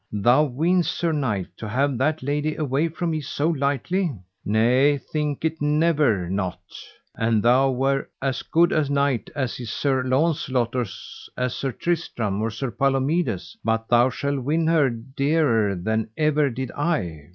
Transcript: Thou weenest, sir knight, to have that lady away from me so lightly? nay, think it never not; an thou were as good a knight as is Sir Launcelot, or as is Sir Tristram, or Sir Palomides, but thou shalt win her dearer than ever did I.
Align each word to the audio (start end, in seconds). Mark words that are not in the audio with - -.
Thou 0.11 0.45
weenest, 0.47 0.97
sir 0.97 1.11
knight, 1.11 1.49
to 1.57 1.69
have 1.69 1.99
that 1.99 2.23
lady 2.23 2.55
away 2.55 2.87
from 2.87 3.11
me 3.11 3.21
so 3.21 3.49
lightly? 3.49 4.11
nay, 4.43 4.97
think 4.97 5.45
it 5.45 5.61
never 5.61 6.27
not; 6.27 6.57
an 7.13 7.39
thou 7.41 7.69
were 7.69 8.09
as 8.19 8.41
good 8.41 8.71
a 8.71 8.91
knight 8.91 9.29
as 9.35 9.59
is 9.59 9.69
Sir 9.71 10.01
Launcelot, 10.03 10.73
or 10.73 10.81
as 11.37 11.37
is 11.37 11.53
Sir 11.53 11.71
Tristram, 11.71 12.41
or 12.41 12.49
Sir 12.49 12.71
Palomides, 12.71 13.55
but 13.63 13.89
thou 13.89 14.09
shalt 14.09 14.39
win 14.41 14.65
her 14.65 14.89
dearer 14.89 15.75
than 15.75 16.09
ever 16.17 16.49
did 16.49 16.71
I. 16.71 17.29